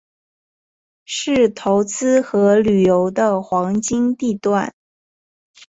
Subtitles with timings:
[1.05, 4.73] 是投资和旅游的黄金地段。